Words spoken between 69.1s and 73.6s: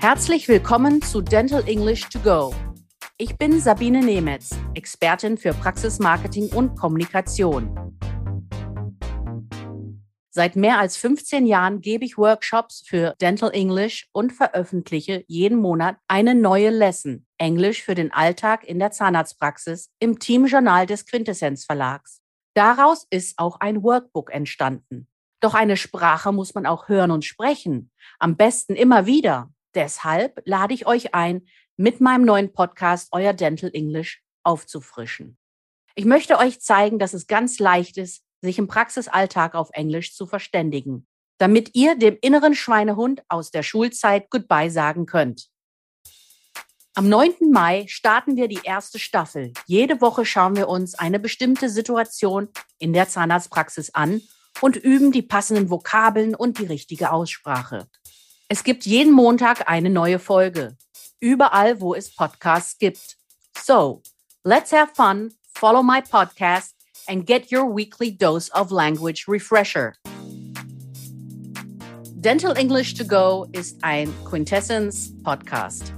refresher. Dental English to Go